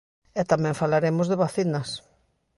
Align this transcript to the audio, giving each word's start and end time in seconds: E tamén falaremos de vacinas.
E 0.39 0.41
tamén 0.51 0.79
falaremos 0.81 1.27
de 1.27 1.39
vacinas. 1.43 1.89